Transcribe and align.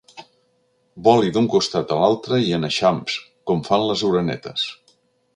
Voli 1.07 1.27
d'un 1.35 1.49
costat 1.55 1.93
a 1.95 1.97
l'altre 2.03 2.39
i 2.45 2.49
en 2.57 2.65
eixams, 2.69 3.17
com 3.51 3.61
fan 3.67 3.85
les 3.91 4.03
orenetes. 4.09 4.65